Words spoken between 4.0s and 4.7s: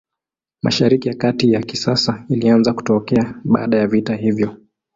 hiyo.